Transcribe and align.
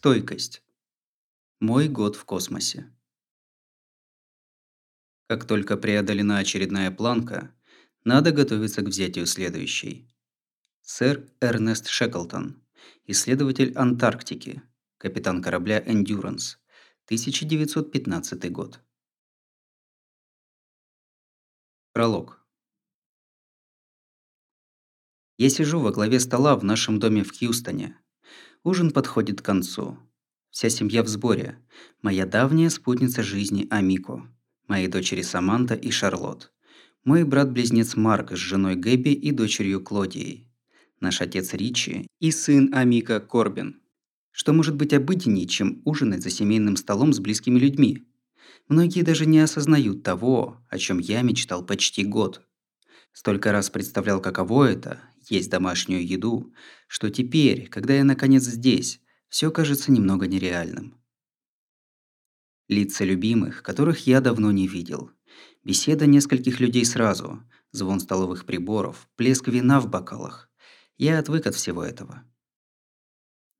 Стойкость. 0.00 0.62
Мой 1.58 1.88
год 1.88 2.14
в 2.14 2.24
космосе. 2.24 2.88
Как 5.26 5.44
только 5.44 5.76
преодолена 5.76 6.38
очередная 6.38 6.92
планка, 6.92 7.52
надо 8.04 8.30
готовиться 8.30 8.82
к 8.82 8.84
взятию 8.84 9.26
следующей. 9.26 10.08
Сэр 10.82 11.28
Эрнест 11.40 11.88
Шеклтон, 11.88 12.62
исследователь 13.06 13.72
Антарктики, 13.74 14.62
капитан 14.98 15.42
корабля 15.42 15.82
«Эндюранс», 15.84 16.60
1915 17.06 18.52
год. 18.52 18.80
Пролог. 21.92 22.46
Я 25.38 25.50
сижу 25.50 25.80
во 25.80 25.90
главе 25.90 26.20
стола 26.20 26.54
в 26.54 26.62
нашем 26.62 27.00
доме 27.00 27.24
в 27.24 27.36
Хьюстоне. 27.36 28.00
Ужин 28.68 28.90
подходит 28.90 29.40
к 29.40 29.46
концу. 29.46 29.96
Вся 30.50 30.68
семья 30.68 31.02
в 31.02 31.08
сборе. 31.08 31.58
Моя 32.02 32.26
давняя 32.26 32.68
спутница 32.68 33.22
жизни 33.22 33.66
Амико, 33.70 34.30
мои 34.66 34.88
дочери 34.88 35.22
Саманта 35.22 35.72
и 35.72 35.90
Шарлотт, 35.90 36.52
мой 37.02 37.24
брат-близнец 37.24 37.96
Марк 37.96 38.32
с 38.32 38.36
женой 38.36 38.76
Гэби 38.76 39.08
и 39.08 39.30
дочерью 39.30 39.82
Клодией, 39.82 40.52
наш 41.00 41.22
отец 41.22 41.54
Ричи 41.54 42.08
и 42.20 42.30
сын 42.30 42.74
Амика 42.74 43.20
Корбин. 43.20 43.80
Что 44.32 44.52
может 44.52 44.74
быть 44.74 44.92
обыденнее, 44.92 45.46
чем 45.46 45.80
ужинать 45.86 46.22
за 46.22 46.28
семейным 46.28 46.76
столом 46.76 47.14
с 47.14 47.20
близкими 47.20 47.58
людьми? 47.58 48.06
Многие 48.68 49.00
даже 49.00 49.24
не 49.24 49.38
осознают 49.38 50.02
того, 50.02 50.62
о 50.68 50.76
чем 50.76 50.98
я 50.98 51.22
мечтал 51.22 51.64
почти 51.64 52.04
год. 52.04 52.46
Столько 53.14 53.50
раз 53.50 53.70
представлял, 53.70 54.20
каково 54.20 54.66
это– 54.66 55.00
есть 55.30 55.50
домашнюю 55.50 56.06
еду, 56.06 56.52
что 56.86 57.10
теперь, 57.10 57.68
когда 57.68 57.94
я 57.94 58.04
наконец 58.04 58.44
здесь, 58.44 59.00
все 59.28 59.50
кажется 59.50 59.92
немного 59.92 60.26
нереальным. 60.26 60.98
Лица 62.68 63.04
любимых, 63.04 63.62
которых 63.62 64.06
я 64.06 64.20
давно 64.20 64.50
не 64.52 64.66
видел. 64.66 65.10
Беседа 65.64 66.06
нескольких 66.06 66.60
людей 66.60 66.84
сразу, 66.84 67.42
звон 67.72 68.00
столовых 68.00 68.44
приборов, 68.44 69.08
плеск 69.16 69.48
вина 69.48 69.80
в 69.80 69.88
бокалах. 69.88 70.50
Я 70.96 71.18
отвык 71.18 71.46
от 71.46 71.54
всего 71.54 71.82
этого. 71.82 72.24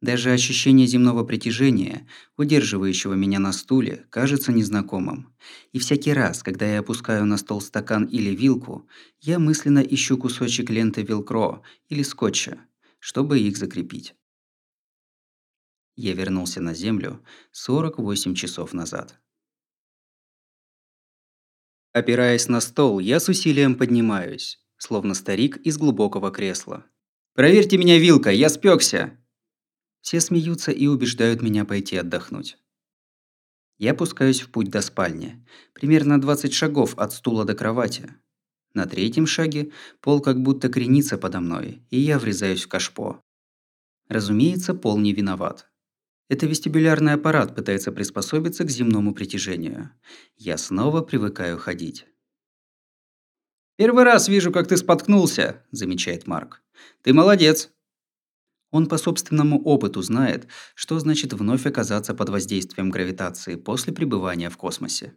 Даже 0.00 0.30
ощущение 0.30 0.86
земного 0.86 1.24
притяжения, 1.24 2.06
удерживающего 2.36 3.14
меня 3.14 3.40
на 3.40 3.52
стуле, 3.52 4.06
кажется 4.10 4.52
незнакомым. 4.52 5.34
И 5.72 5.80
всякий 5.80 6.12
раз, 6.12 6.44
когда 6.44 6.66
я 6.66 6.78
опускаю 6.80 7.26
на 7.26 7.36
стол 7.36 7.60
стакан 7.60 8.04
или 8.04 8.30
вилку, 8.34 8.88
я 9.20 9.40
мысленно 9.40 9.80
ищу 9.80 10.16
кусочек 10.16 10.70
ленты 10.70 11.02
велкро 11.02 11.62
или 11.88 12.02
скотча, 12.02 12.60
чтобы 13.00 13.40
их 13.40 13.56
закрепить. 13.56 14.14
Я 15.96 16.14
вернулся 16.14 16.60
на 16.60 16.74
Землю 16.74 17.24
48 17.50 18.36
часов 18.36 18.72
назад. 18.72 19.18
Опираясь 21.92 22.46
на 22.46 22.60
стол, 22.60 23.00
я 23.00 23.18
с 23.18 23.28
усилием 23.28 23.74
поднимаюсь, 23.74 24.60
словно 24.76 25.14
старик 25.14 25.56
из 25.56 25.76
глубокого 25.76 26.30
кресла. 26.30 26.86
«Проверьте 27.34 27.78
меня 27.78 27.98
вилкой, 27.98 28.36
я 28.36 28.48
спекся!» 28.48 29.18
Все 30.08 30.22
смеются 30.22 30.72
и 30.72 30.86
убеждают 30.86 31.42
меня 31.42 31.66
пойти 31.66 31.98
отдохнуть. 31.98 32.56
Я 33.76 33.92
пускаюсь 33.92 34.40
в 34.40 34.50
путь 34.50 34.70
до 34.70 34.80
спальни, 34.80 35.46
примерно 35.74 36.18
20 36.18 36.50
шагов 36.54 36.96
от 36.96 37.12
стула 37.12 37.44
до 37.44 37.54
кровати. 37.54 38.14
На 38.72 38.86
третьем 38.86 39.26
шаге 39.26 39.70
пол 40.00 40.22
как 40.22 40.40
будто 40.40 40.70
кренится 40.70 41.18
подо 41.18 41.40
мной, 41.40 41.82
и 41.90 42.00
я 42.00 42.18
врезаюсь 42.18 42.64
в 42.64 42.68
кашпо. 42.68 43.22
Разумеется, 44.08 44.72
пол 44.72 44.96
не 44.96 45.12
виноват. 45.12 45.70
Это 46.30 46.46
вестибулярный 46.46 47.12
аппарат 47.12 47.54
пытается 47.54 47.92
приспособиться 47.92 48.64
к 48.64 48.70
земному 48.70 49.12
притяжению. 49.12 49.90
Я 50.38 50.56
снова 50.56 51.02
привыкаю 51.02 51.58
ходить. 51.58 52.06
«Первый 53.76 54.04
раз 54.04 54.28
вижу, 54.28 54.52
как 54.52 54.68
ты 54.68 54.78
споткнулся»,– 54.78 55.66
замечает 55.70 56.26
Марк. 56.26 56.62
«Ты 57.02 57.12
молодец». 57.12 57.70
Он 58.70 58.86
по 58.86 58.98
собственному 58.98 59.62
опыту 59.62 60.02
знает, 60.02 60.46
что 60.74 60.98
значит 60.98 61.32
вновь 61.32 61.66
оказаться 61.66 62.14
под 62.14 62.28
воздействием 62.28 62.90
гравитации 62.90 63.56
после 63.56 63.92
пребывания 63.92 64.50
в 64.50 64.56
космосе. 64.56 65.14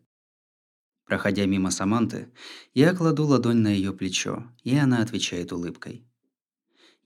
Проходя 1.05 1.45
мимо 1.45 1.71
Саманты, 1.71 2.31
я 2.73 2.93
кладу 2.93 3.25
ладонь 3.25 3.57
на 3.57 3.67
ее 3.67 3.91
плечо, 3.91 4.45
и 4.63 4.77
она 4.77 5.01
отвечает 5.01 5.51
улыбкой. 5.51 6.07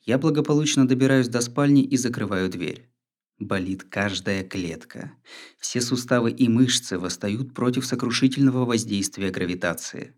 Я 0.04 0.20
благополучно 0.20 0.88
добираюсь 0.88 1.28
до 1.28 1.42
спальни 1.42 1.84
и 1.84 1.98
закрываю 1.98 2.48
дверь. 2.50 2.92
Болит 3.40 3.84
каждая 3.84 4.44
клетка. 4.44 5.12
Все 5.58 5.82
суставы 5.82 6.32
и 6.32 6.48
мышцы 6.48 7.00
восстают 7.00 7.56
против 7.56 7.86
сокрушительного 7.86 8.66
воздействия 8.66 9.32
гравитации. 9.32 10.16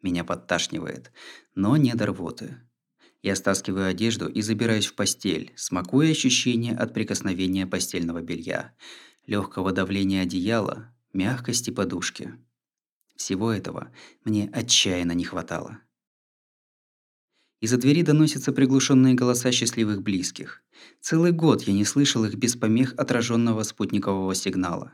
Меня 0.00 0.22
подташнивает, 0.22 1.10
но 1.56 1.76
не 1.76 1.92
до 1.94 2.06
рвоты. 2.06 2.60
Я 3.26 3.34
стаскиваю 3.34 3.88
одежду 3.88 4.28
и 4.28 4.40
забираюсь 4.40 4.86
в 4.86 4.94
постель, 4.94 5.52
смакуя 5.56 6.12
ощущения 6.12 6.76
от 6.76 6.94
прикосновения 6.94 7.66
постельного 7.66 8.22
белья, 8.22 8.72
легкого 9.26 9.72
давления 9.72 10.22
одеяла, 10.22 10.94
мягкости 11.12 11.70
подушки. 11.70 12.34
Всего 13.16 13.50
этого 13.50 13.90
мне 14.24 14.48
отчаянно 14.52 15.10
не 15.10 15.24
хватало. 15.24 15.80
Из-за 17.60 17.78
двери 17.78 18.02
доносятся 18.02 18.52
приглушенные 18.52 19.14
голоса 19.14 19.50
счастливых 19.50 20.02
близких. 20.02 20.62
Целый 21.00 21.32
год 21.32 21.62
я 21.62 21.72
не 21.72 21.84
слышал 21.84 22.24
их 22.24 22.36
без 22.36 22.54
помех 22.54 22.94
отраженного 22.96 23.64
спутникового 23.64 24.36
сигнала. 24.36 24.92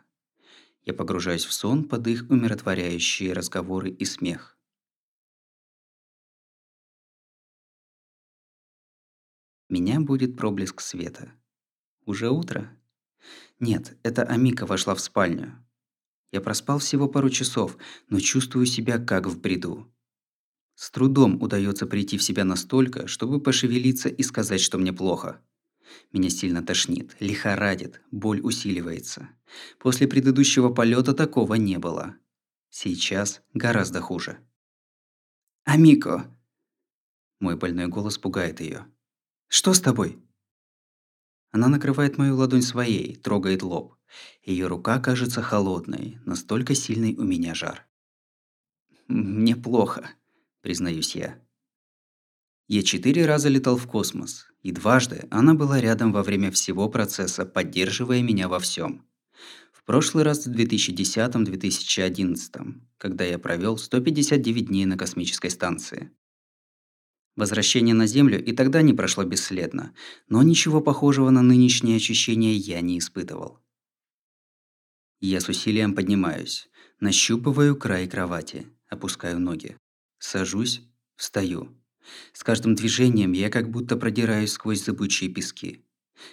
Я 0.87 0.95
погружаюсь 0.95 1.45
в 1.45 1.53
сон 1.53 1.85
под 1.85 2.07
их 2.07 2.25
умиротворяющие 2.31 3.35
разговоры 3.35 3.91
и 3.91 4.07
смех. 4.07 4.52
Меня 9.73 10.01
будет 10.01 10.37
проблеск 10.37 10.83
света. 10.83 11.33
Уже 12.05 12.29
утро? 12.29 12.79
Нет, 13.59 13.97
это 14.03 14.23
Амика 14.23 14.67
вошла 14.67 14.95
в 14.95 15.01
спальню. 15.01 15.67
Я 16.31 16.43
проспал 16.43 16.79
всего 16.79 17.09
пару 17.09 17.31
часов, 17.31 17.79
но 18.11 18.21
чувствую 18.21 18.67
себя 18.67 18.99
как 18.99 19.27
в 19.27 19.41
бреду. 19.41 19.91
С 20.75 20.91
трудом 20.91 21.41
удается 21.41 21.87
прийти 21.87 22.19
в 22.19 22.23
себя 22.23 22.45
настолько, 22.45 23.07
чтобы 23.07 23.41
пошевелиться 23.41 24.11
и 24.11 24.23
сказать, 24.23 24.61
что 24.61 24.77
мне 24.77 24.93
плохо. 24.93 25.41
Меня 26.13 26.29
сильно 26.29 26.63
тошнит, 26.63 27.17
лихорадит, 27.19 28.03
боль 28.11 28.43
усиливается. 28.43 29.31
После 29.79 30.07
предыдущего 30.07 30.69
полета 30.69 31.15
такого 31.15 31.55
не 31.55 31.79
было. 31.79 32.17
Сейчас 32.69 33.41
гораздо 33.55 34.03
хуже. 34.03 34.37
«Амико!» 35.65 36.31
Мой 37.41 37.57
больной 37.57 37.87
голос 37.87 38.19
пугает 38.19 38.61
ее. 38.61 38.87
«Что 39.55 39.75
с 39.75 39.83
тобой?» 39.83 40.19
Она 41.51 41.69
накрывает 41.69 42.17
мою 42.17 42.37
ладонь 42.37 42.63
своей, 42.63 43.17
трогает 43.17 43.63
лоб. 43.63 43.97
Ее 44.43 44.67
рука 44.67 44.99
кажется 44.99 45.43
холодной, 45.43 46.19
настолько 46.25 46.75
сильный 46.75 47.15
у 47.19 47.25
меня 47.25 47.55
жар. 47.55 47.87
«Мне 49.09 49.55
плохо», 49.55 50.09
признаюсь 50.63 51.15
я. 51.15 51.39
Я 52.67 52.83
четыре 52.83 53.27
раза 53.27 53.51
летал 53.51 53.77
в 53.77 53.87
космос, 53.87 54.47
и 54.63 54.73
дважды 54.73 55.29
она 55.31 55.53
была 55.53 55.83
рядом 55.83 56.13
во 56.13 56.23
время 56.23 56.51
всего 56.51 56.89
процесса, 56.89 57.45
поддерживая 57.45 58.23
меня 58.23 58.49
во 58.49 58.59
всем. 58.59 59.07
В 59.71 59.85
прошлый 59.85 60.25
раз 60.25 60.47
в 60.47 60.51
2010-2011, 60.51 62.81
когда 62.97 63.25
я 63.25 63.39
провел 63.39 63.77
159 63.77 64.69
дней 64.69 64.87
на 64.87 64.97
космической 64.97 65.51
станции. 65.51 66.11
Возвращение 67.35 67.95
на 67.95 68.07
Землю 68.07 68.43
и 68.43 68.53
тогда 68.53 68.83
не 68.83 68.93
прошло 68.93 69.25
бесследно, 69.25 69.95
но 70.29 70.43
ничего 70.43 70.83
похожего 70.83 71.31
на 71.31 71.43
нынешние 71.43 71.97
ощущения 71.97 72.55
я 72.55 72.81
не 72.83 72.99
испытывал. 72.99 73.59
Я 75.21 75.41
с 75.41 75.49
усилием 75.49 75.95
поднимаюсь, 75.95 76.69
нащупываю 77.01 77.77
край 77.77 78.07
кровати, 78.07 78.67
опускаю 78.89 79.41
ноги. 79.41 79.77
Сажусь, 80.19 80.83
встаю. 81.17 81.69
С 82.33 82.45
каждым 82.45 82.75
движением 82.75 83.33
я 83.33 83.49
как 83.49 83.71
будто 83.71 83.97
продираюсь 83.97 84.53
сквозь 84.53 84.85
зыбучие 84.85 85.31
пески. 85.31 85.85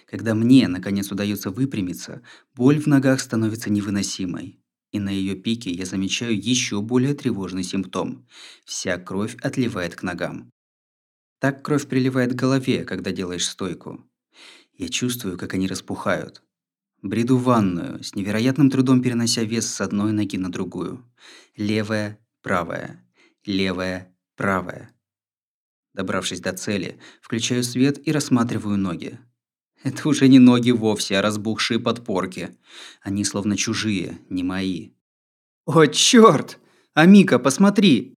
Когда 0.06 0.34
мне, 0.34 0.68
наконец, 0.68 1.10
удается 1.10 1.50
выпрямиться, 1.50 2.22
боль 2.54 2.80
в 2.80 2.86
ногах 2.86 3.20
становится 3.20 3.70
невыносимой. 3.70 4.60
И 4.92 4.98
на 4.98 5.10
ее 5.10 5.36
пике 5.36 5.70
я 5.70 5.86
замечаю 5.86 6.36
еще 6.36 6.82
более 6.82 7.14
тревожный 7.14 7.62
симптом. 7.62 8.26
Вся 8.64 8.98
кровь 8.98 9.36
отливает 9.40 9.94
к 9.94 10.02
ногам. 10.02 10.50
Так 11.40 11.62
кровь 11.62 11.88
приливает 11.88 12.32
к 12.32 12.36
голове, 12.36 12.84
когда 12.84 13.10
делаешь 13.10 13.48
стойку. 13.48 14.08
Я 14.74 14.88
чувствую, 14.88 15.36
как 15.36 15.54
они 15.54 15.66
распухают. 15.66 16.42
Бреду 17.02 17.36
в 17.36 17.42
ванную, 17.42 18.04
с 18.04 18.14
невероятным 18.14 18.70
трудом 18.70 19.02
перенося 19.02 19.42
вес 19.42 19.66
с 19.66 19.80
одной 19.80 20.12
ноги 20.12 20.36
на 20.36 20.52
другую. 20.52 21.04
Левая, 21.56 22.18
правая 22.42 23.04
левая, 23.44 24.14
правая. 24.36 24.94
Добравшись 25.94 26.40
до 26.40 26.52
цели, 26.52 26.98
включаю 27.20 27.64
свет 27.64 28.06
и 28.06 28.12
рассматриваю 28.12 28.76
ноги. 28.78 29.18
Это 29.82 30.08
уже 30.08 30.28
не 30.28 30.38
ноги 30.38 30.70
вовсе, 30.70 31.18
а 31.18 31.22
разбухшие 31.22 31.80
подпорки. 31.80 32.56
Они 33.00 33.24
словно 33.24 33.56
чужие, 33.56 34.18
не 34.28 34.42
мои. 34.42 34.90
«О, 35.64 35.86
чёрт! 35.86 36.58
Амика, 36.94 37.38
посмотри!» 37.38 38.14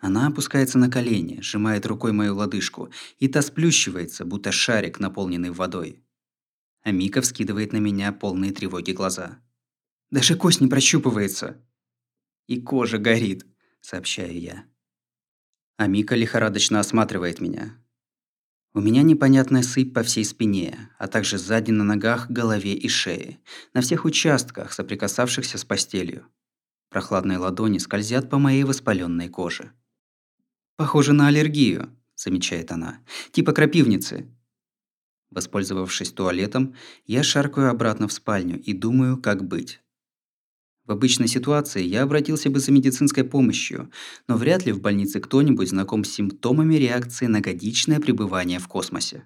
Она 0.00 0.28
опускается 0.28 0.78
на 0.78 0.88
колени, 0.88 1.40
сжимает 1.40 1.84
рукой 1.84 2.12
мою 2.12 2.36
лодыжку, 2.36 2.90
и 3.18 3.28
та 3.28 3.42
сплющивается, 3.42 4.24
будто 4.24 4.52
шарик, 4.52 5.00
наполненный 5.00 5.50
водой. 5.50 6.02
Амика 6.82 7.20
вскидывает 7.20 7.72
на 7.72 7.78
меня 7.78 8.12
полные 8.12 8.52
тревоги 8.52 8.92
глаза. 8.92 9.40
«Даже 10.10 10.36
кость 10.36 10.60
не 10.60 10.68
прощупывается!» 10.68 11.60
«И 12.46 12.60
кожа 12.60 12.98
горит»,— 12.98 13.44
сообщаю 13.80 14.40
я. 14.40 14.64
Амика 15.76 16.14
лихорадочно 16.14 16.80
осматривает 16.80 17.40
меня. 17.40 17.76
У 18.74 18.80
меня 18.80 19.02
непонятная 19.02 19.62
сыпь 19.62 19.92
по 19.92 20.02
всей 20.02 20.24
спине, 20.24 20.90
а 20.98 21.08
также 21.08 21.38
сзади 21.38 21.72
на 21.72 21.84
ногах, 21.84 22.30
голове 22.30 22.74
и 22.74 22.88
шее, 22.88 23.40
на 23.74 23.80
всех 23.80 24.04
участках, 24.04 24.72
соприкасавшихся 24.72 25.58
с 25.58 25.64
постелью. 25.64 26.26
Прохладные 26.88 27.38
ладони 27.38 27.78
скользят 27.78 28.30
по 28.30 28.38
моей 28.38 28.64
воспаленной 28.64 29.28
коже. 29.28 29.72
«Похоже 30.78 31.12
на 31.12 31.26
аллергию»,– 31.26 31.90
замечает 32.14 32.70
она. 32.70 33.00
«Типа 33.32 33.50
крапивницы». 33.50 34.28
Воспользовавшись 35.28 36.12
туалетом, 36.12 36.76
я 37.04 37.24
шаркаю 37.24 37.70
обратно 37.70 38.06
в 38.06 38.12
спальню 38.12 38.62
и 38.62 38.72
думаю, 38.74 39.20
как 39.20 39.42
быть. 39.42 39.80
В 40.84 40.92
обычной 40.92 41.26
ситуации 41.26 41.82
я 41.82 42.04
обратился 42.04 42.48
бы 42.48 42.60
за 42.60 42.70
медицинской 42.70 43.24
помощью, 43.24 43.90
но 44.28 44.36
вряд 44.36 44.66
ли 44.66 44.72
в 44.72 44.80
больнице 44.80 45.18
кто-нибудь 45.18 45.68
знаком 45.68 46.04
с 46.04 46.12
симптомами 46.12 46.76
реакции 46.76 47.26
на 47.26 47.40
годичное 47.40 47.98
пребывание 47.98 48.60
в 48.60 48.68
космосе. 48.68 49.24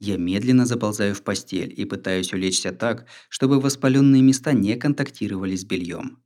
Я 0.00 0.18
медленно 0.18 0.66
заползаю 0.66 1.14
в 1.14 1.22
постель 1.22 1.72
и 1.74 1.86
пытаюсь 1.86 2.34
улечься 2.34 2.72
так, 2.72 3.06
чтобы 3.30 3.58
воспаленные 3.58 4.20
места 4.20 4.52
не 4.52 4.76
контактировали 4.76 5.56
с 5.56 5.64
бельем. 5.64 6.23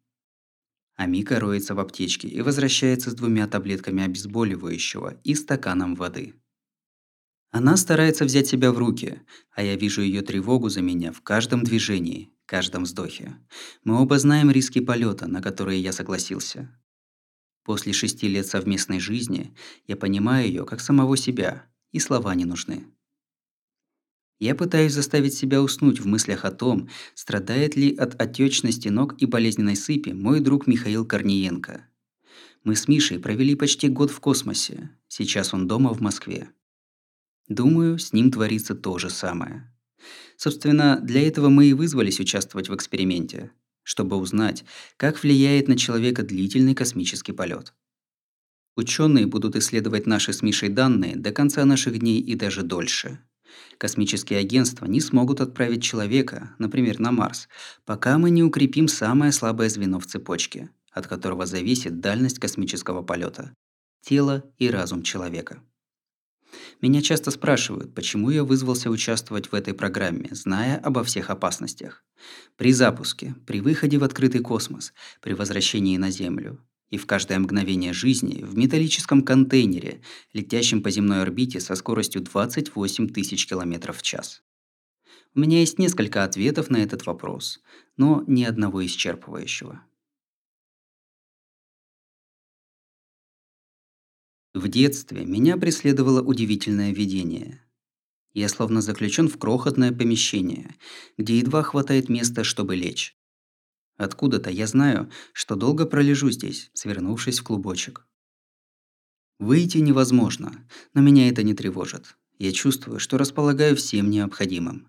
Амика 0.99 1.39
роется 1.39 1.77
в 1.77 1.79
аптечке 1.79 2.27
и 2.27 2.43
возвращается 2.43 3.11
с 3.11 3.15
двумя 3.15 3.47
таблетками 3.47 4.03
обезболивающего 4.03 5.21
и 5.23 5.37
стаканом 5.37 5.95
воды. 5.95 6.35
Она 7.53 7.77
старается 7.77 8.25
взять 8.25 8.49
себя 8.49 8.73
в 8.73 8.79
руки, 8.79 9.23
а 9.53 9.63
я 9.63 9.77
вижу 9.77 10.03
ее 10.03 10.23
тревогу 10.23 10.69
за 10.69 10.83
меня 10.83 11.13
в 11.13 11.23
каждом 11.23 11.63
движении, 11.63 12.33
каждом 12.47 12.83
вздохе. 12.83 13.37
Мы 13.85 14.03
оба 14.03 14.19
знаем 14.19 14.51
риски 14.51 14.81
полета, 14.81 15.29
на 15.29 15.41
которые 15.41 15.81
я 15.81 15.93
согласился. 15.93 16.77
После 17.63 17.93
шести 17.93 18.27
лет 18.27 18.49
совместной 18.49 18.99
жизни 18.99 19.55
я 19.87 19.97
понимаю 19.97 20.49
ее 20.49 20.67
как 20.67 20.81
самого 20.81 21.17
себя, 21.17 21.65
и 21.93 22.01
слова 22.01 22.35
не 22.35 22.45
нужны. 22.45 22.87
Я 24.39 24.55
пытаюсь 24.55 24.93
заставить 24.93 25.35
себя 25.35 25.63
уснуть 25.63 26.01
в 26.01 26.07
мыслях 26.07 26.45
о 26.45 26.53
том, 26.53 26.89
страдает 27.15 27.75
ли 27.75 27.95
от 27.95 28.21
отечности 28.21 28.89
ног 28.89 29.21
и 29.21 29.27
болезненной 29.27 29.75
сыпи 29.75 30.11
мой 30.11 30.41
друг 30.41 30.67
Михаил 30.69 31.05
Корниенко. 31.05 31.85
Мы 32.63 32.77
с 32.77 32.87
Мишей 32.87 33.19
провели 33.19 33.57
почти 33.57 33.89
год 33.89 34.11
в 34.11 34.21
космосе. 34.21 34.91
Сейчас 35.09 35.55
он 35.55 35.67
дома 35.67 35.93
в 35.93 36.01
Москве. 36.01 36.51
Думаю, 37.49 37.99
с 37.99 38.13
ним 38.13 38.31
творится 38.31 38.75
то 38.75 38.99
же 38.99 39.11
самое. 39.11 39.73
Собственно, 40.37 41.01
для 41.03 41.27
этого 41.27 41.49
мы 41.49 41.67
и 41.67 41.73
вызвались 41.73 42.21
участвовать 42.21 42.69
в 42.69 42.75
эксперименте, 42.75 43.51
чтобы 43.83 44.17
узнать, 44.17 44.65
как 44.97 45.21
влияет 45.23 45.67
на 45.67 45.77
человека 45.77 46.23
длительный 46.23 46.75
космический 46.75 47.33
полет. 47.33 47.75
Ученые 48.77 49.27
будут 49.27 49.57
исследовать 49.57 50.07
наши 50.07 50.33
с 50.33 50.43
Мишей 50.43 50.69
данные 50.69 51.17
до 51.17 51.33
конца 51.33 51.65
наших 51.65 51.99
дней 51.99 52.21
и 52.21 52.37
даже 52.37 52.63
дольше. 52.63 53.19
Космические 53.79 54.41
агентства 54.41 54.87
не 54.87 55.01
смогут 55.01 55.41
отправить 55.41 55.83
человека, 55.83 56.55
например, 56.59 56.99
на 56.99 57.13
Марс, 57.13 57.49
пока 57.85 58.19
мы 58.19 58.31
не 58.31 58.43
укрепим 58.43 58.89
самое 58.89 59.33
слабое 59.33 59.69
звено 59.69 60.01
в 60.01 60.07
цепочке, 60.07 60.71
от 60.93 61.07
которого 61.07 61.47
зависит 61.47 62.01
дальность 62.01 62.39
космического 62.39 63.03
полета– 63.03 63.55
тело 64.03 64.45
и 64.59 64.69
разум 64.71 65.03
человека. 65.03 65.63
Меня 66.81 67.03
часто 67.03 67.31
спрашивают, 67.31 67.95
почему 67.95 68.31
я 68.31 68.45
вызвался 68.45 68.91
участвовать 68.91 69.51
в 69.51 69.55
этой 69.55 69.75
программе, 69.75 70.29
зная 70.33 70.79
обо 70.79 71.05
всех 71.05 71.31
опасностях. 71.31 72.05
При 72.57 72.73
запуске, 72.73 73.35
при 73.47 73.61
выходе 73.61 73.99
в 73.99 74.05
открытый 74.05 74.41
космос, 74.41 74.93
при 75.21 75.35
возвращении 75.35 75.97
на 75.97 76.11
Землю, 76.11 76.59
и 76.91 76.97
в 76.97 77.07
каждое 77.07 77.39
мгновение 77.39 77.93
жизни 77.93 78.43
в 78.43 78.57
металлическом 78.57 79.23
контейнере, 79.23 80.01
летящем 80.33 80.83
по 80.83 80.91
земной 80.91 81.23
орбите 81.23 81.61
со 81.61 81.75
скоростью 81.75 82.23
28 82.23 83.09
тысяч 83.09 83.47
километров 83.47 83.99
в 83.99 84.03
час. 84.03 84.43
У 85.35 85.41
меня 85.41 85.61
есть 85.61 85.79
несколько 85.79 86.25
ответов 86.25 86.71
на 86.71 86.79
этот 86.79 87.07
вопрос, 87.07 87.61
но 87.97 88.25
ни 88.27 88.45
одного 88.45 88.85
исчерпывающего. 88.85 89.81
В 94.55 94.69
детстве 94.69 95.25
меня 95.25 95.57
преследовало 95.57 96.23
удивительное 96.23 96.93
видение. 96.93 97.63
Я 98.33 98.49
словно 98.49 98.81
заключен 98.81 99.29
в 99.29 99.39
крохотное 99.39 99.93
помещение, 99.93 100.77
где 101.17 101.39
едва 101.39 101.63
хватает 101.63 102.09
места, 102.09 102.45
чтобы 102.45 102.75
лечь. 102.77 103.18
Откуда-то 103.99 104.49
я 104.49 104.69
знаю, 104.69 105.11
что 105.33 105.57
долго 105.57 105.85
пролежу 105.85 106.31
здесь, 106.31 106.71
свернувшись 106.73 107.41
в 107.41 107.43
клубочек. 107.43 108.07
Выйти 109.41 109.79
невозможно, 109.79 110.67
но 110.95 111.01
меня 111.01 111.29
это 111.29 111.43
не 111.43 111.53
тревожит. 111.53 112.17
Я 112.39 112.53
чувствую, 112.53 113.01
что 113.01 113.19
располагаю 113.19 113.75
всем 113.75 114.09
необходимым. 114.09 114.89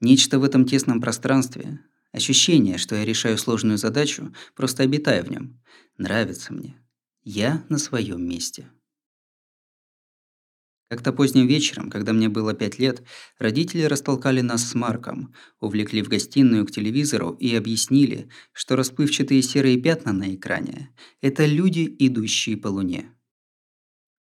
Нечто 0.00 0.38
в 0.38 0.44
этом 0.44 0.64
тесном 0.64 1.00
пространстве, 1.00 1.80
ощущение, 2.12 2.78
что 2.78 2.94
я 2.94 3.04
решаю 3.04 3.36
сложную 3.36 3.78
задачу, 3.78 4.32
просто 4.54 4.84
обитая 4.84 5.24
в 5.24 5.30
нем, 5.30 5.60
нравится 5.98 6.52
мне. 6.52 6.80
Я 7.24 7.64
на 7.68 7.78
своем 7.78 8.26
месте. 8.26 8.70
Как-то 10.90 11.12
поздним 11.12 11.46
вечером, 11.46 11.88
когда 11.88 12.12
мне 12.12 12.28
было 12.28 12.52
пять 12.52 12.80
лет, 12.80 13.04
родители 13.38 13.82
растолкали 13.82 14.40
нас 14.40 14.68
с 14.68 14.74
Марком, 14.74 15.32
увлекли 15.60 16.02
в 16.02 16.08
гостиную 16.08 16.66
к 16.66 16.72
телевизору 16.72 17.30
и 17.30 17.54
объяснили, 17.54 18.28
что 18.52 18.74
расплывчатые 18.74 19.40
серые 19.42 19.80
пятна 19.80 20.12
на 20.12 20.34
экране– 20.34 20.90
это 21.20 21.46
люди, 21.46 21.94
идущие 22.00 22.56
по 22.56 22.66
Луне. 22.66 23.14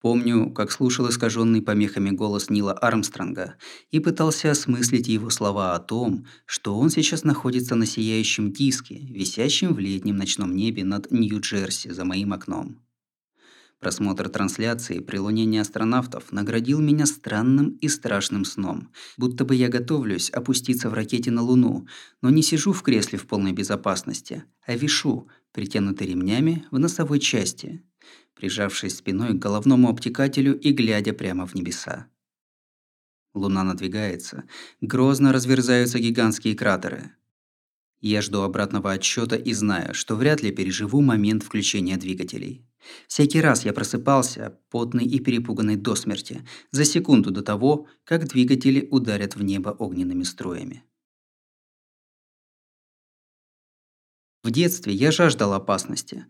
Помню, 0.01 0.51
как 0.51 0.73
слушал 0.73 1.07
искаженный 1.07 1.61
помехами 1.61 2.09
голос 2.09 2.49
Нила 2.49 2.73
Армстронга 2.73 3.55
и 3.91 4.01
пытался 4.01 4.51
осмыслить 4.51 5.07
его 5.07 5.29
слова 5.29 5.73
о 5.73 5.79
том, 5.79 6.25
что 6.45 6.77
он 6.77 6.89
сейчас 6.89 7.23
находится 7.23 7.75
на 7.75 7.85
сияющем 7.85 8.51
диске, 8.51 8.95
висящем 8.95 9.73
в 9.73 9.79
летнем 9.79 10.17
ночном 10.17 10.53
небе 10.53 10.83
над 10.83 11.11
Нью-Джерси 11.11 11.91
за 11.91 12.03
моим 12.03 12.33
окном. 12.33 12.81
Просмотр 13.81 14.29
трансляции 14.29 14.99
при 14.99 15.17
лунении 15.17 15.59
астронавтов 15.59 16.31
наградил 16.31 16.79
меня 16.79 17.07
странным 17.07 17.69
и 17.81 17.87
страшным 17.87 18.45
сном, 18.45 18.91
будто 19.17 19.43
бы 19.43 19.55
я 19.55 19.69
готовлюсь 19.69 20.29
опуститься 20.29 20.87
в 20.87 20.93
ракете 20.93 21.31
на 21.31 21.41
Луну, 21.41 21.87
но 22.21 22.29
не 22.29 22.43
сижу 22.43 22.73
в 22.73 22.83
кресле 22.83 23.17
в 23.17 23.25
полной 23.25 23.53
безопасности, 23.53 24.43
а 24.67 24.75
вишу, 24.75 25.29
притянутый 25.51 26.05
ремнями 26.05 26.63
в 26.69 26.77
носовой 26.77 27.19
части, 27.19 27.83
прижавшись 28.35 28.97
спиной 28.97 29.33
к 29.33 29.41
головному 29.41 29.89
обтекателю 29.89 30.55
и 30.59 30.73
глядя 30.73 31.13
прямо 31.13 31.47
в 31.47 31.55
небеса. 31.55 32.05
Луна 33.33 33.63
надвигается, 33.63 34.43
грозно 34.81 35.33
разверзаются 35.33 35.97
гигантские 35.97 36.53
кратеры. 36.53 37.13
Я 37.99 38.21
жду 38.21 38.41
обратного 38.41 38.91
отсчета 38.91 39.37
и 39.37 39.53
знаю, 39.53 39.95
что 39.95 40.15
вряд 40.15 40.43
ли 40.43 40.51
переживу 40.51 41.01
момент 41.01 41.41
включения 41.41 41.97
двигателей. 41.97 42.67
Всякий 43.07 43.41
раз 43.41 43.65
я 43.65 43.73
просыпался, 43.73 44.59
потный 44.69 45.05
и 45.05 45.19
перепуганный 45.19 45.75
до 45.75 45.95
смерти, 45.95 46.45
за 46.71 46.85
секунду 46.85 47.31
до 47.31 47.41
того, 47.41 47.87
как 48.03 48.27
двигатели 48.27 48.87
ударят 48.91 49.35
в 49.35 49.43
небо 49.43 49.69
огненными 49.69 50.23
струями. 50.23 50.83
В 54.43 54.49
детстве 54.49 54.93
я 54.93 55.11
жаждал 55.11 55.53
опасности, 55.53 56.25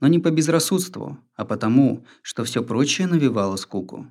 но 0.00 0.06
не 0.06 0.18
по 0.18 0.30
безрассудству, 0.30 1.18
а 1.34 1.44
потому, 1.44 2.06
что 2.22 2.44
все 2.44 2.62
прочее 2.62 3.08
навевало 3.08 3.56
скуку. 3.56 4.06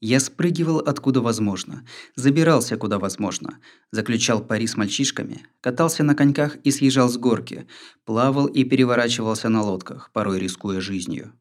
Я 0.00 0.20
спрыгивал 0.20 0.78
откуда 0.78 1.22
возможно, 1.22 1.86
забирался 2.16 2.76
куда 2.76 2.98
возможно, 2.98 3.58
заключал 3.90 4.44
пари 4.44 4.66
с 4.66 4.76
мальчишками, 4.76 5.46
катался 5.62 6.04
на 6.04 6.14
коньках 6.14 6.56
и 6.64 6.70
съезжал 6.70 7.08
с 7.08 7.16
горки, 7.16 7.66
плавал 8.04 8.46
и 8.46 8.64
переворачивался 8.64 9.48
на 9.48 9.62
лодках, 9.62 10.10
порой 10.12 10.38
рискуя 10.38 10.80
жизнью. 10.82 11.32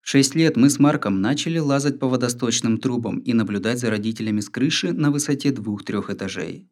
В 0.00 0.08
шесть 0.08 0.34
лет 0.34 0.56
мы 0.56 0.68
с 0.68 0.80
Марком 0.80 1.20
начали 1.20 1.58
лазать 1.58 2.00
по 2.00 2.08
водосточным 2.08 2.78
трубам 2.78 3.18
и 3.18 3.32
наблюдать 3.34 3.78
за 3.78 3.90
родителями 3.90 4.40
с 4.40 4.48
крыши 4.48 4.92
на 4.92 5.12
высоте 5.12 5.52
двух-трех 5.52 6.10
этажей. 6.10 6.68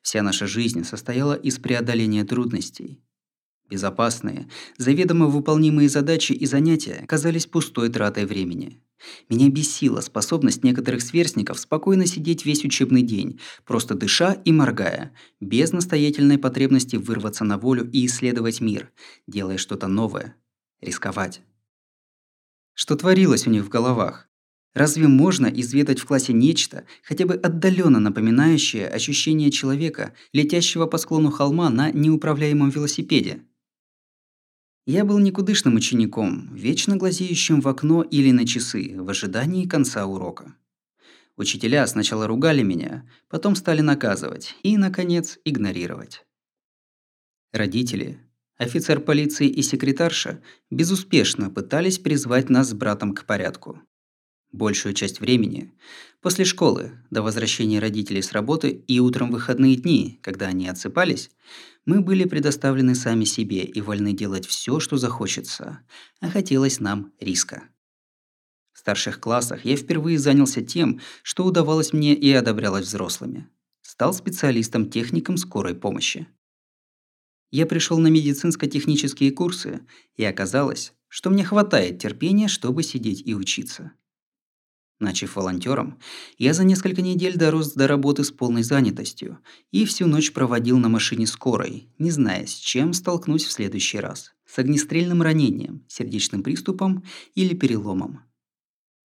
Вся 0.00 0.22
наша 0.22 0.46
жизнь 0.46 0.84
состояла 0.84 1.34
из 1.34 1.58
преодоления 1.58 2.24
трудностей. 2.24 3.02
Безопасные, 3.68 4.48
заведомо 4.78 5.26
выполнимые 5.26 5.90
задачи 5.90 6.32
и 6.32 6.46
занятия 6.46 7.04
казались 7.06 7.46
пустой 7.46 7.90
тратой 7.90 8.24
времени– 8.24 8.80
Меня 9.28 9.48
бесила 9.48 10.00
способность 10.00 10.64
некоторых 10.64 11.02
сверстников 11.02 11.58
спокойно 11.58 12.06
сидеть 12.06 12.44
весь 12.46 12.64
учебный 12.64 13.02
день, 13.02 13.40
просто 13.64 13.94
дыша 13.94 14.32
и 14.44 14.52
моргая, 14.52 15.12
без 15.40 15.72
настоятельной 15.72 16.38
потребности 16.38 16.96
вырваться 16.96 17.44
на 17.44 17.58
волю 17.58 17.90
и 17.90 18.06
исследовать 18.06 18.60
мир, 18.60 18.90
делая 19.26 19.58
что-то 19.58 19.86
новое, 19.86 20.36
рисковать. 20.80 21.42
Что 22.74 22.96
творилось 22.96 23.46
у 23.46 23.50
них 23.50 23.64
в 23.64 23.68
головах? 23.68 24.28
Разве 24.74 25.08
можно 25.08 25.46
изведать 25.46 25.98
в 25.98 26.04
классе 26.04 26.34
нечто, 26.34 26.84
хотя 27.02 27.24
бы 27.24 27.32
отдаленно 27.34 27.98
напоминающее 27.98 28.86
ощущение 28.86 29.50
человека, 29.50 30.12
летящего 30.34 30.84
по 30.84 30.98
склону 30.98 31.30
холма 31.30 31.70
на 31.70 31.90
неуправляемом 31.90 32.68
велосипеде? 32.68 33.42
Я 34.86 35.04
был 35.04 35.18
никудышным 35.18 35.74
учеником, 35.74 36.54
вечно 36.54 36.96
глазеющим 36.96 37.60
в 37.60 37.66
окно 37.66 38.04
или 38.04 38.30
на 38.30 38.46
часы, 38.46 38.94
в 38.96 39.10
ожидании 39.10 39.66
конца 39.66 40.06
урока. 40.06 40.54
Учителя 41.36 41.84
сначала 41.88 42.28
ругали 42.28 42.62
меня, 42.62 43.04
потом 43.28 43.56
стали 43.56 43.80
наказывать 43.80 44.54
и, 44.62 44.76
наконец, 44.76 45.40
игнорировать. 45.44 46.24
Родители, 47.52 48.20
офицер 48.58 49.00
полиции 49.00 49.48
и 49.48 49.60
секретарша 49.60 50.40
безуспешно 50.70 51.50
пытались 51.50 51.98
призвать 51.98 52.48
нас 52.48 52.70
с 52.70 52.72
братом 52.72 53.12
к 53.12 53.24
порядку. 53.24 53.82
Большую 54.52 54.94
часть 54.94 55.20
времени, 55.20 55.74
после 56.20 56.44
школы, 56.44 56.92
до 57.10 57.22
возвращения 57.22 57.78
родителей 57.78 58.22
с 58.22 58.32
работы 58.32 58.70
и 58.70 59.00
утром 59.00 59.30
выходные 59.30 59.76
дни, 59.76 60.18
когда 60.22 60.46
они 60.46 60.68
отсыпались, 60.68 61.30
мы 61.84 62.00
были 62.00 62.24
предоставлены 62.24 62.94
сами 62.94 63.24
себе 63.24 63.64
и 63.64 63.80
вольны 63.80 64.12
делать 64.12 64.46
все, 64.46 64.80
что 64.80 64.96
захочется, 64.96 65.80
а 66.20 66.30
хотелось 66.30 66.80
нам 66.80 67.12
риска. 67.20 67.64
В 68.72 68.78
старших 68.78 69.20
классах 69.20 69.64
я 69.64 69.76
впервые 69.76 70.18
занялся 70.18 70.62
тем, 70.62 71.00
что 71.22 71.44
удавалось 71.44 71.92
мне 71.92 72.14
и 72.14 72.30
одобрялось 72.32 72.86
взрослыми. 72.86 73.48
Стал 73.82 74.12
специалистом-техником 74.12 75.38
скорой 75.38 75.74
помощи. 75.74 76.28
Я 77.50 77.66
пришел 77.66 77.98
на 77.98 78.08
медицинско-технические 78.08 79.30
курсы, 79.30 79.80
и 80.16 80.24
оказалось, 80.24 80.92
что 81.08 81.30
мне 81.30 81.44
хватает 81.44 82.00
терпения, 82.00 82.48
чтобы 82.48 82.82
сидеть 82.82 83.22
и 83.24 83.34
учиться. 83.34 83.92
Начав 84.98 85.36
волонтером, 85.36 85.98
я 86.38 86.54
за 86.54 86.64
несколько 86.64 87.02
недель 87.02 87.36
дорос 87.36 87.74
до 87.74 87.86
работы 87.86 88.24
с 88.24 88.30
полной 88.30 88.62
занятостью 88.62 89.38
и 89.70 89.84
всю 89.84 90.06
ночь 90.06 90.32
проводил 90.32 90.78
на 90.78 90.88
машине 90.88 91.26
скорой, 91.26 91.90
не 91.98 92.10
зная, 92.10 92.46
с 92.46 92.54
чем 92.54 92.94
столкнусь 92.94 93.44
в 93.44 93.52
следующий 93.52 93.98
раз. 93.98 94.32
С 94.46 94.58
огнестрельным 94.58 95.20
ранением, 95.20 95.84
сердечным 95.86 96.42
приступом 96.42 97.04
или 97.34 97.54
переломом. 97.54 98.20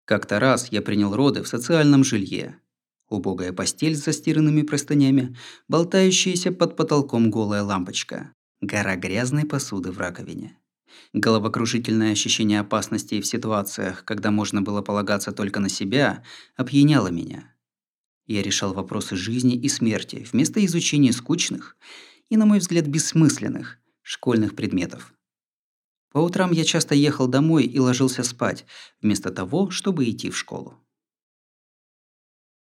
Как-то 0.05 0.39
раз 0.39 0.71
я 0.71 0.81
принял 0.81 1.15
роды 1.15 1.43
в 1.43 1.49
социальном 1.49 2.05
жилье. 2.05 2.61
Убогая 3.09 3.53
постель 3.53 3.97
с 3.97 4.05
застиранными 4.05 4.63
простынями, 4.63 5.37
болтающаяся 5.67 6.53
под 6.53 6.77
потолком 6.77 7.31
голая 7.31 7.65
лампочка, 7.65 8.33
гора 8.61 8.95
грязной 8.95 9.45
посуды 9.45 9.91
в 9.91 9.99
раковине. 9.99 10.57
Головокружительное 11.13 12.13
ощущение 12.13 12.61
опасности 12.61 13.21
в 13.21 13.27
ситуациях, 13.27 14.05
когда 14.05 14.31
можно 14.31 14.63
было 14.63 14.83
полагаться 14.83 15.33
только 15.33 15.61
на 15.61 15.69
себя, 15.69 16.23
опьяняло 16.57 17.09
меня. 17.09 17.55
Я 18.27 18.43
решал 18.43 18.73
вопросы 18.73 19.17
жизни 19.17 19.57
и 19.57 19.69
смерти 19.69 20.27
вместо 20.31 20.65
изучения 20.65 21.13
скучных 21.13 21.77
и, 22.29 22.37
на 22.37 22.47
мой 22.47 22.61
взгляд, 22.61 22.87
бессмысленных 22.87 23.79
школьных 24.03 24.55
предметов. 24.55 25.13
По 26.13 26.19
утрам 26.19 26.53
я 26.53 26.65
часто 26.65 26.95
ехал 26.95 27.27
домой 27.27 27.65
и 27.65 27.79
ложился 27.79 28.23
спать, 28.23 28.67
вместо 29.01 29.31
того, 29.31 29.71
чтобы 29.71 30.09
идти 30.09 30.31
в 30.31 30.37
школу. 30.37 30.75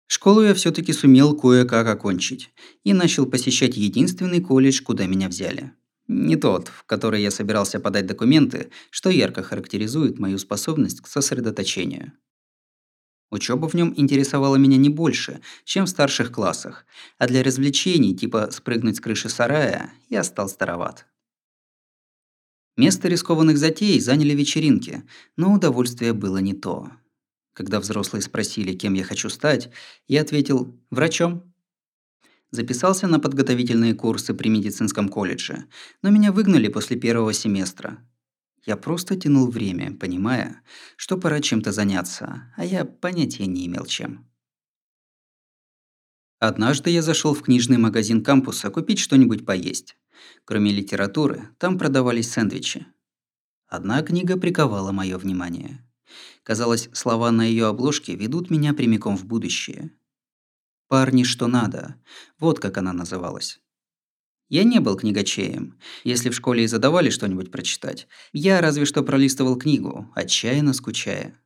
Школу 0.07 0.43
я 0.43 0.55
все 0.55 0.71
таки 0.71 0.93
сумел 0.93 1.37
кое-как 1.37 1.87
окончить 1.87 2.53
и 2.83 2.93
начал 2.93 3.27
посещать 3.27 3.77
единственный 3.77 4.41
колледж, 4.41 4.83
куда 4.83 5.07
меня 5.07 5.29
взяли– 5.29 5.73
не 6.07 6.37
тот, 6.37 6.69
в 6.69 6.85
который 6.85 7.23
я 7.23 7.31
собирался 7.31 7.81
подать 7.81 8.07
документы, 8.07 8.71
что 8.91 9.11
ярко 9.11 9.43
характеризует 9.43 10.19
мою 10.19 10.39
способность 10.39 11.01
к 11.01 11.07
сосредоточению. 11.07 12.13
Учеба 13.31 13.69
в 13.69 13.75
нем 13.75 13.93
интересовала 13.97 14.57
меня 14.57 14.77
не 14.77 14.91
больше, 14.91 15.41
чем 15.65 15.87
в 15.87 15.89
старших 15.89 16.31
классах, 16.31 16.87
а 17.19 17.27
для 17.27 17.43
развлечений, 17.43 18.15
типа 18.15 18.51
спрыгнуть 18.53 18.97
с 18.97 19.01
крыши 19.01 19.29
сарая, 19.29 19.93
я 20.09 20.23
стал 20.23 20.49
староват. 20.49 21.07
Место 22.77 23.09
рискованных 23.09 23.57
затей 23.57 23.99
заняли 24.01 24.35
вечеринки, 24.35 25.05
но 25.37 25.53
удовольствие 25.53 26.13
было 26.13 26.39
не 26.39 26.55
то. 26.55 26.91
Когда 27.53 27.79
взрослые 27.79 28.21
спросили, 28.21 28.75
кем 28.75 28.95
я 28.95 29.05
хочу 29.05 29.29
стать, 29.31 29.71
я 30.09 30.23
ответил 30.23 30.77
«врачом». 30.91 31.54
Записался 32.55 33.09
на 33.09 33.19
подготовительные 33.19 33.95
курсы 33.95 34.33
при 34.33 34.49
медицинском 34.49 35.09
колледже, 35.09 35.65
но 36.03 36.11
меня 36.11 36.31
выгнали 36.31 36.69
после 36.69 36.97
первого 36.97 37.33
семестра. 37.33 37.99
Я 38.65 38.77
просто 38.77 39.17
тянул 39.17 39.51
время, 39.51 39.93
понимая, 39.99 40.63
что 40.95 41.19
пора 41.19 41.41
чем-то 41.41 41.73
заняться, 41.73 42.55
а 42.57 42.65
я 42.65 42.85
понятия 42.85 43.47
не 43.47 43.67
имел 43.67 43.87
чем. 43.87 44.31
Однажды 46.39 46.91
я 46.91 47.03
зашел 47.03 47.35
в 47.35 47.43
книжный 47.43 47.79
магазин 47.79 48.23
кампуса 48.23 48.71
купить 48.71 49.01
что-нибудь 49.01 49.45
поесть. 49.45 49.97
Кроме 50.45 50.71
литературы, 50.71 51.49
там 51.59 51.77
продавались 51.77 52.31
сэндвичи. 52.31 52.87
Одна 53.67 54.01
книга 54.03 54.39
приковала 54.39 54.93
мое 54.93 55.19
внимание. 55.19 55.85
Казалось, 56.45 56.89
слова 56.93 57.33
на 57.33 57.43
ее 57.43 57.67
обложке 57.67 58.15
ведут 58.15 58.49
меня 58.49 58.75
прямиком 58.75 59.17
в 59.17 59.25
будущее– 59.25 59.91
«Парни, 60.95 61.25
что 61.25 61.49
надо». 61.49 61.97
Вот 62.39 62.61
как 62.61 62.79
она 62.79 62.93
называлась. 62.93 63.59
Я 64.49 64.63
не 64.63 64.79
был 64.79 64.97
книгачеем. 64.97 65.77
Если 66.05 66.31
в 66.31 66.37
школе 66.37 66.63
и 66.63 66.69
задавали 66.69 67.11
что-нибудь 67.11 67.51
прочитать, 67.51 68.07
я 68.33 68.61
разве 68.61 68.85
что 68.85 69.03
пролистывал 69.03 69.57
книгу, 69.57 70.09
отчаянно 70.15 70.73
скучая. 70.73 71.37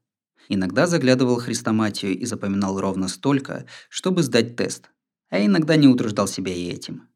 Иногда 0.50 0.86
заглядывал 0.86 1.36
хрестоматию 1.36 2.14
и 2.14 2.26
запоминал 2.26 2.78
ровно 2.78 3.08
столько, 3.08 3.64
чтобы 3.88 4.22
сдать 4.22 4.54
тест. 4.54 4.90
А 5.30 5.42
иногда 5.42 5.76
не 5.76 5.88
утруждал 5.88 6.28
себя 6.28 6.52
и 6.52 6.68
этим. 6.68 7.08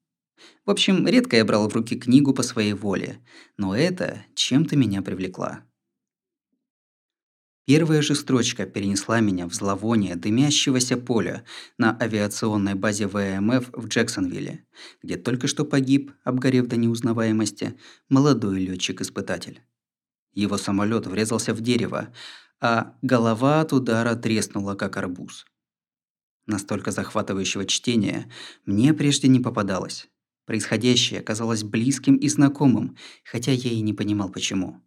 В 0.65 0.71
общем, 0.71 1.07
редко 1.07 1.37
я 1.37 1.45
брал 1.45 1.69
в 1.69 1.75
руки 1.75 1.97
книгу 1.97 2.33
по 2.33 2.43
своей 2.43 2.73
воле, 2.73 3.19
но 3.59 3.77
это 3.77 4.25
чем-то 4.35 4.75
меня 4.75 5.03
привлекла. 5.03 5.67
Первая 7.64 8.02
же 8.02 8.16
строчка 8.16 8.66
перенесла 8.66 9.21
меня 9.21 9.47
в 9.47 9.54
зловоние 9.54 10.16
дымящегося 10.16 10.97
поля 10.97 11.45
на 11.78 11.97
авиационной 12.00 12.75
базе 12.75 13.07
ВМФ 13.07 13.71
в 13.73 13.87
Джексонвилле, 13.87 14.66
где 15.00 15.16
только 15.16 15.47
что 15.47 15.64
погиб, 15.64 16.12
обгорев 16.25 16.66
до 16.66 16.76
неузнаваемости, 16.76 17.78
молодой 18.09 18.61
летчик 18.61 19.00
испытатель 19.00 19.62
Его 20.33 20.59
самолет 20.59 21.07
врезался 21.07 21.54
в 21.54 21.61
дерево, 21.61 22.12
а 22.61 22.97
голова 23.00 23.61
от 23.61 23.73
удара 23.73 24.16
треснула, 24.16 24.75
как 24.75 24.97
арбуз. 24.97 25.47
Настолько 26.47 26.90
захватывающего 26.90 27.64
чтения 27.64 28.28
мне 28.66 28.92
прежде 28.92 29.28
не 29.28 29.38
попадалось. 29.38 30.09
Происходящее 30.47 31.21
казалось 31.21 31.62
близким 31.62 32.16
и 32.16 32.28
знакомым, 32.28 32.97
хотя 33.25 33.52
я 33.52 33.71
и 33.71 33.81
не 33.81 33.95
понимал 33.95 34.31
почему. 34.31 34.83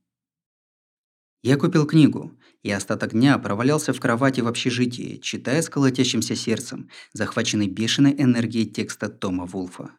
Я 1.46 1.58
купил 1.58 1.86
книгу, 1.86 2.32
и 2.64 2.72
остаток 2.72 3.12
дня 3.12 3.38
провалялся 3.38 3.94
в 3.94 4.00
кровати 4.00 4.42
в 4.42 4.48
общежитии, 4.48 5.18
читая 5.18 5.62
с 5.62 5.70
колотящимся 5.70 6.36
сердцем, 6.36 6.90
захваченный 7.14 7.68
бешеной 7.68 8.16
энергией 8.18 8.66
текста 8.66 9.10
Тома 9.10 9.46
Вулфа. 9.46 9.92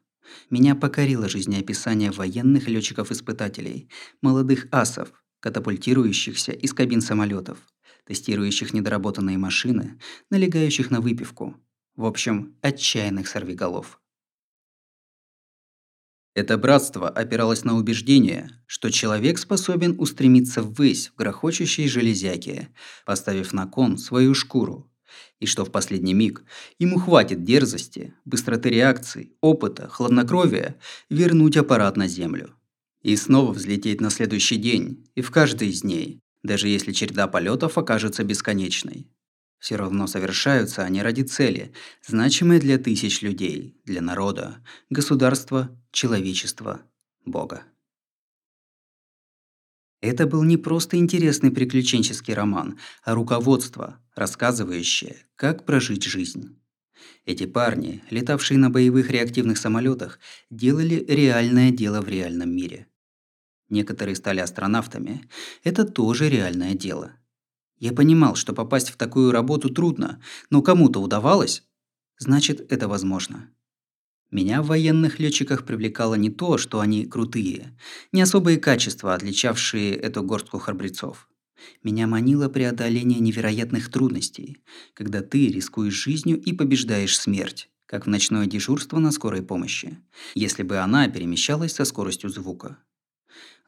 Меня 0.50 0.74
покорило 0.74 1.28
жизнеописание 1.28 2.10
военных 2.10 2.66
летчиков 2.66 3.12
испытателей 3.12 3.88
молодых 4.22 4.66
асов, 4.72 5.12
катапультирующихся 5.38 6.50
из 6.50 6.74
кабин 6.74 7.00
самолетов, 7.00 7.58
тестирующих 8.08 8.74
недоработанные 8.74 9.38
машины, 9.38 10.00
налегающих 10.32 10.90
на 10.90 11.00
выпивку. 11.00 11.54
В 11.94 12.06
общем, 12.06 12.56
отчаянных 12.60 13.28
сорвиголов. 13.28 14.00
Это 16.36 16.58
братство 16.58 17.08
опиралось 17.08 17.64
на 17.64 17.78
убеждение, 17.78 18.50
что 18.66 18.92
человек 18.92 19.38
способен 19.38 19.94
устремиться 19.98 20.60
ввысь 20.60 21.08
в 21.08 21.16
грохочущей 21.16 21.88
железяке, 21.88 22.68
поставив 23.06 23.54
на 23.54 23.66
кон 23.66 23.96
свою 23.96 24.34
шкуру, 24.34 24.92
и 25.40 25.46
что 25.46 25.64
в 25.64 25.72
последний 25.72 26.12
миг 26.12 26.44
ему 26.78 26.98
хватит 26.98 27.42
дерзости, 27.42 28.12
быстроты 28.26 28.68
реакций, 28.68 29.32
опыта, 29.40 29.88
хладнокровия 29.88 30.76
вернуть 31.08 31.56
аппарат 31.56 31.96
на 31.96 32.06
землю. 32.06 32.54
И 33.00 33.16
снова 33.16 33.52
взлететь 33.52 34.02
на 34.02 34.10
следующий 34.10 34.56
день, 34.56 35.08
и 35.14 35.22
в 35.22 35.30
каждый 35.30 35.70
из 35.70 35.80
дней, 35.80 36.20
даже 36.42 36.68
если 36.68 36.92
череда 36.92 37.28
полетов 37.28 37.78
окажется 37.78 38.24
бесконечной. 38.24 39.08
Все 39.58 39.76
равно 39.76 40.06
совершаются 40.06 40.82
они 40.82 41.02
ради 41.02 41.22
цели, 41.22 41.72
значимой 42.06 42.60
для 42.60 42.78
тысяч 42.78 43.22
людей, 43.22 43.80
для 43.84 44.00
народа, 44.00 44.62
государства, 44.90 45.70
человечества, 45.90 46.82
Бога. 47.24 47.64
Это 50.00 50.26
был 50.26 50.44
не 50.44 50.56
просто 50.56 50.98
интересный 50.98 51.50
приключенческий 51.50 52.34
роман, 52.34 52.78
а 53.02 53.14
руководство, 53.14 53.98
рассказывающее, 54.14 55.16
как 55.36 55.64
прожить 55.64 56.04
жизнь. 56.04 56.60
Эти 57.24 57.46
парни, 57.46 58.04
летавшие 58.10 58.58
на 58.58 58.70
боевых 58.70 59.10
реактивных 59.10 59.58
самолетах, 59.58 60.20
делали 60.50 61.04
реальное 61.08 61.70
дело 61.70 62.00
в 62.00 62.08
реальном 62.08 62.54
мире. 62.54 62.86
Некоторые 63.68 64.14
стали 64.14 64.40
астронавтами. 64.40 65.28
Это 65.64 65.84
тоже 65.84 66.28
реальное 66.28 66.74
дело. 66.74 67.16
Я 67.78 67.92
понимал, 67.92 68.34
что 68.36 68.52
попасть 68.52 68.90
в 68.90 68.96
такую 68.96 69.32
работу 69.32 69.68
трудно, 69.68 70.20
но 70.50 70.62
кому-то 70.62 71.00
удавалось, 71.00 71.62
значит, 72.18 72.72
это 72.72 72.88
возможно. 72.88 73.50
Меня 74.30 74.62
в 74.62 74.66
военных 74.66 75.18
летчиках 75.20 75.64
привлекало 75.64 76.14
не 76.14 76.30
то, 76.30 76.58
что 76.58 76.80
они 76.80 77.06
крутые, 77.06 77.78
не 78.12 78.22
особые 78.22 78.58
качества, 78.58 79.14
отличавшие 79.14 79.94
эту 79.94 80.22
горстку 80.22 80.58
храбрецов. 80.58 81.28
Меня 81.82 82.06
манило 82.06 82.48
преодоление 82.48 83.20
невероятных 83.20 83.90
трудностей, 83.90 84.58
когда 84.94 85.22
ты 85.22 85.48
рискуешь 85.48 85.94
жизнью 85.94 86.40
и 86.40 86.52
побеждаешь 86.52 87.18
смерть, 87.18 87.70
как 87.86 88.06
в 88.06 88.08
ночное 88.08 88.46
дежурство 88.46 88.98
на 88.98 89.12
скорой 89.12 89.42
помощи, 89.42 89.98
если 90.34 90.62
бы 90.64 90.78
она 90.78 91.08
перемещалась 91.08 91.72
со 91.72 91.84
скоростью 91.84 92.30
звука. 92.30 92.78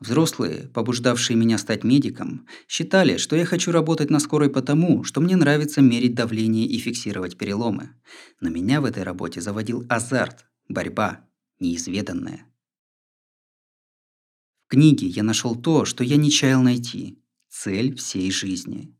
Взрослые, 0.00 0.68
побуждавшие 0.68 1.36
меня 1.36 1.58
стать 1.58 1.82
медиком, 1.82 2.46
считали, 2.68 3.16
что 3.16 3.34
я 3.34 3.44
хочу 3.44 3.72
работать 3.72 4.10
на 4.10 4.20
скорой 4.20 4.48
потому, 4.48 5.02
что 5.02 5.20
мне 5.20 5.34
нравится 5.34 5.80
мерить 5.80 6.14
давление 6.14 6.66
и 6.66 6.78
фиксировать 6.78 7.36
переломы. 7.36 7.90
Но 8.40 8.48
меня 8.48 8.80
в 8.80 8.84
этой 8.84 9.02
работе 9.02 9.40
заводил 9.40 9.84
азарт, 9.88 10.46
борьба, 10.68 11.26
неизведанная. 11.58 12.46
В 14.66 14.70
книге 14.70 15.08
я 15.08 15.24
нашел 15.24 15.56
то, 15.56 15.84
что 15.84 16.04
я 16.04 16.16
не 16.16 16.30
чаял 16.30 16.62
найти– 16.62 17.20
цель 17.48 17.96
всей 17.96 18.30
жизни. 18.30 18.94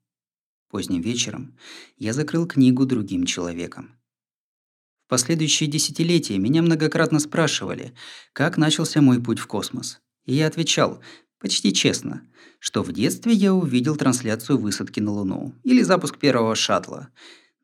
Поздним 0.69 1.01
вечером 1.01 1.57
я 1.97 2.13
закрыл 2.13 2.47
книгу 2.49 2.87
другим 2.87 3.25
человеком. 3.25 3.95
Последующие 5.07 5.71
десятилетия 5.71 6.39
меня 6.39 6.61
многократно 6.61 7.21
спрашивали, 7.21 7.95
как 8.33 8.57
начался 8.59 9.01
мой 9.01 9.23
путь 9.23 9.39
в 9.39 9.47
космос– 9.47 10.01
и 10.29 10.35
я 10.35 10.47
отвечал, 10.47 11.03
почти 11.41 11.73
честно, 11.73 12.23
что 12.59 12.83
в 12.83 12.93
детстве 12.93 13.33
я 13.33 13.55
увидел 13.55 13.97
трансляцию 13.97 14.59
высадки 14.59 15.01
на 15.01 15.11
Луну 15.11 15.55
или 15.65 15.83
запуск 15.83 16.19
первого 16.19 16.55
шаттла, 16.55 17.09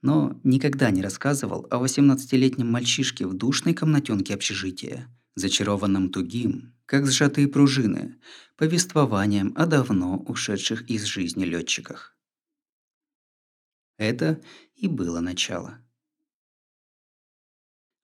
но 0.00 0.40
никогда 0.44 0.90
не 0.90 1.02
рассказывал 1.02 1.66
о 1.70 1.84
18-летнем 1.84 2.66
мальчишке 2.66 3.26
в 3.26 3.34
душной 3.34 3.74
комнатенке 3.74 4.32
общежития, 4.32 5.14
зачарованном 5.34 6.08
тугим, 6.08 6.74
как 6.86 7.06
сжатые 7.06 7.48
пружины, 7.48 8.16
повествованием 8.56 9.52
о 9.56 9.66
давно 9.66 10.24
ушедших 10.26 10.88
из 10.88 11.04
жизни 11.04 11.44
летчиках. 11.44 12.16
Это 13.98 14.40
и 14.74 14.88
было 14.88 15.20
начало. 15.20 15.80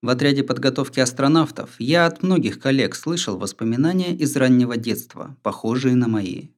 В 0.03 0.09
отряде 0.09 0.43
подготовки 0.43 0.99
астронавтов 0.99 1.75
я 1.79 2.07
от 2.07 2.23
многих 2.23 2.59
коллег 2.59 2.95
слышал 2.95 3.37
воспоминания 3.37 4.17
из 4.17 4.35
раннего 4.35 4.79
детства, 4.79 5.37
похожие 5.43 5.95
на 5.95 6.09
мои. 6.09 6.49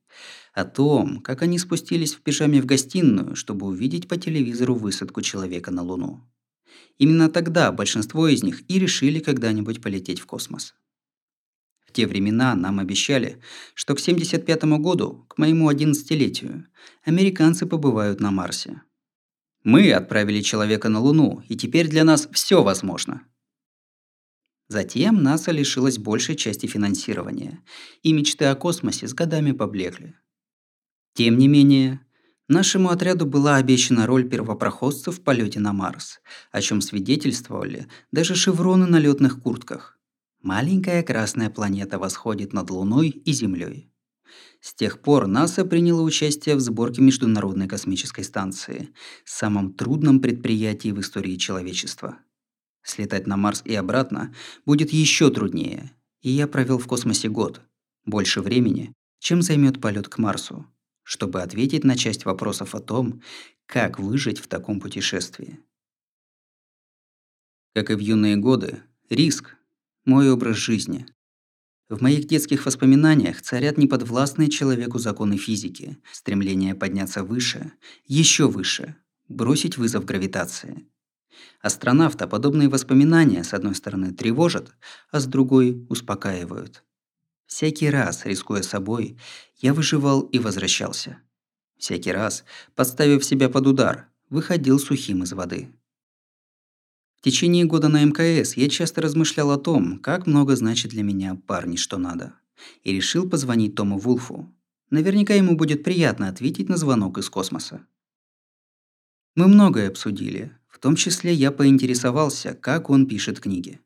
О 0.55 0.65
том, 0.65 1.21
как 1.21 1.43
они 1.43 1.59
спустились 1.59 2.15
в 2.15 2.21
пижаме 2.21 2.63
в 2.63 2.67
гостиную, 2.67 3.35
чтобы 3.35 3.67
увидеть 3.67 4.07
по 4.07 4.17
телевизору 4.17 4.77
высадку 4.77 5.23
человека 5.23 5.73
на 5.73 5.83
Луну. 5.83 6.21
Именно 6.99 7.29
тогда 7.29 7.73
большинство 7.73 8.29
из 8.29 8.45
них 8.45 8.63
и 8.71 8.79
решили 8.79 9.19
когда-нибудь 9.19 9.83
полететь 9.83 10.21
в 10.21 10.27
космос. 10.27 10.75
В 11.85 11.93
те 11.93 12.07
времена 12.07 12.55
нам 12.55 12.79
обещали, 12.79 13.41
что 13.75 13.97
к 13.97 14.01
75 14.01 14.65
году, 14.79 15.27
к 15.29 15.37
моему 15.39 15.69
11-летию, 15.69 16.67
американцы 17.05 17.67
побывают 17.67 18.21
на 18.21 18.31
Марсе. 18.31 18.83
Мы 19.65 19.93
отправили 19.93 20.43
человека 20.43 20.89
на 20.89 21.01
Луну, 21.01 21.43
и 21.49 21.57
теперь 21.57 21.89
для 21.89 22.05
нас 22.05 22.29
все 22.33 22.63
возможно. 22.63 23.23
Затем 24.73 25.23
НАСА 25.23 25.51
лишилась 25.51 25.99
большей 25.99 26.35
части 26.35 26.65
финансирования, 26.65 27.63
и 28.03 28.15
мечты 28.15 28.47
о 28.47 28.55
космосе 28.55 29.07
с 29.07 29.13
годами 29.13 29.53
поблекли. 29.53 30.15
Тем 31.13 31.37
не 31.37 31.47
менее, 31.47 32.01
нашему 32.49 32.89
отряду 32.89 33.27
была 33.27 33.57
обещана 33.57 34.07
роль 34.07 34.27
первопроходцев 34.27 35.19
в 35.19 35.21
полете 35.23 35.61
на 35.61 35.75
Марс, 35.75 36.21
о 36.53 36.63
чем 36.63 36.81
свидетельствовали 36.81 37.87
даже 38.13 38.35
шевроны 38.35 38.87
на 38.87 38.99
летных 38.99 39.43
куртках. 39.43 39.99
Маленькая 40.41 41.03
красная 41.03 41.51
планета 41.51 41.99
восходит 41.99 42.55
над 42.55 42.71
Луной 42.71 43.11
и 43.11 43.33
Землей. 43.35 43.93
С 44.63 44.73
тех 44.73 45.03
пор 45.03 45.27
НАСА 45.27 45.67
приняло 45.67 46.01
участие 46.01 46.57
в 46.57 46.61
сборке 46.61 47.03
Международной 47.03 47.69
космической 47.69 48.25
станции, 48.25 48.89
самом 49.27 49.75
трудном 49.75 50.21
предприятии 50.21 50.93
в 50.93 51.01
истории 51.01 51.37
человечества– 51.37 52.21
Слетать 52.83 53.27
на 53.27 53.37
Марс 53.37 53.63
и 53.65 53.75
обратно 53.75 54.35
будет 54.67 54.93
еще 54.93 55.31
труднее, 55.31 55.93
и 56.21 56.31
я 56.31 56.49
провел 56.49 56.79
в 56.79 56.87
космосе 56.87 57.29
год, 57.29 57.61
больше 58.05 58.41
времени, 58.41 58.93
чем 59.21 59.41
займет 59.41 59.81
полет 59.81 60.09
к 60.09 60.19
Марсу, 60.19 60.67
чтобы 61.05 61.43
ответить 61.43 61.85
на 61.85 61.97
часть 61.97 62.25
вопросов 62.25 62.75
о 62.75 62.81
том, 62.81 63.23
как 63.67 64.01
выжить 64.01 64.39
в 64.39 64.49
таком 64.49 64.81
путешествии. 64.81 65.61
Как 67.75 67.91
и 67.91 67.95
в 67.95 68.01
юные 68.01 68.37
годы, 68.37 68.83
риск– 69.09 69.57
мой 70.05 70.31
образ 70.31 70.57
жизни. 70.57 71.07
В 71.89 72.03
моих 72.03 72.27
детских 72.27 72.67
воспоминаниях 72.67 73.41
царят 73.43 73.79
неподвластные 73.79 74.49
человеку 74.51 74.99
законы 74.99 75.37
физики, 75.37 75.99
стремление 76.13 76.75
подняться 76.75 77.23
выше, 77.23 77.73
еще 78.07 78.49
выше, 78.49 78.97
бросить 79.29 79.79
вызов 79.79 80.05
гравитации– 80.05 80.89
Астронавта 81.61 82.27
подобные 82.27 82.69
воспоминания, 82.69 83.45
с 83.45 83.55
одной 83.55 83.75
стороны, 83.75 84.13
тревожат, 84.13 84.75
а 85.11 85.21
с 85.21 85.27
другой– 85.27 85.87
успокаивают. 85.89 86.85
Всякий 87.47 87.91
раз, 87.91 88.25
рискуя 88.25 88.63
собой, 88.63 89.19
я 89.59 89.75
выживал 89.75 90.23
и 90.23 90.39
возвращался. 90.39 91.19
Всякий 91.77 92.13
раз, 92.13 92.45
подставив 92.75 93.25
себя 93.25 93.49
под 93.49 93.67
удар, 93.67 94.09
выходил 94.31 94.79
сухим 94.79 95.23
из 95.23 95.33
воды. 95.33 95.69
В 97.19 97.25
течение 97.25 97.65
года 97.67 97.89
на 97.89 98.03
МКС 98.05 98.57
я 98.57 98.69
часто 98.69 99.01
размышлял 99.01 99.51
о 99.51 99.59
том, 99.59 99.99
как 99.99 100.27
много 100.27 100.57
значит 100.57 100.91
для 100.91 101.03
меня 101.03 101.37
парни 101.47 101.77
что 101.77 101.99
надо. 101.99 102.35
И 102.83 102.93
решил 102.93 103.29
позвонить 103.29 103.75
Тому 103.75 103.99
Вулфу. 103.99 104.53
Наверняка 104.91 105.35
ему 105.35 105.57
будет 105.57 105.85
приятно 105.85 106.29
ответить 106.29 106.69
на 106.69 106.77
звонок 106.77 107.19
из 107.19 107.31
космоса. 107.31 107.87
Мы 109.35 109.47
многое 109.47 109.89
обсудили, 109.89 110.57
том 110.83 110.97
числе 110.97 111.33
я 111.33 111.53
поинтересовался, 111.53 112.55
как 112.55 112.91
он 112.91 113.07
пишет 113.07 113.39
книги. 113.39 113.81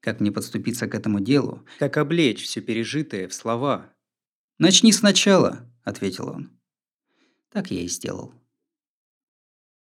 Как 0.00 0.20
мне 0.20 0.32
подступиться 0.32 0.86
к 0.86 0.94
этому 0.94 1.20
делу, 1.20 1.66
как 1.78 1.98
облечь 1.98 2.42
все 2.42 2.62
пережитое 2.62 3.28
в 3.28 3.34
слова. 3.34 3.92
«Начни 4.58 4.90
сначала»,— 4.90 5.70
ответил 5.84 6.28
он. 6.28 6.58
Так 7.50 7.70
я 7.70 7.82
и 7.82 7.88
сделал. 7.88 8.32